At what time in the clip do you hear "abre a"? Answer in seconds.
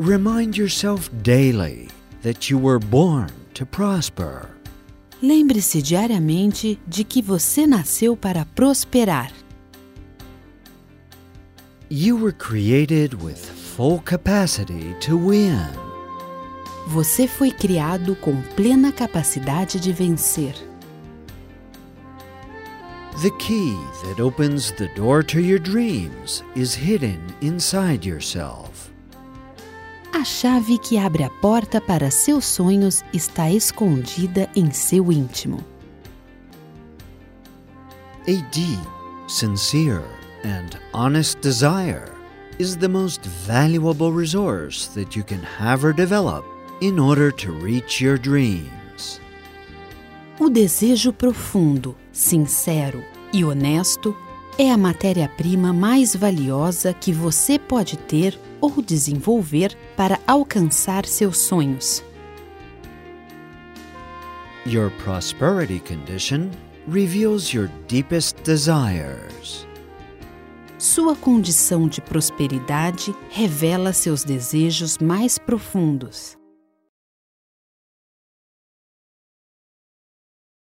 30.98-31.30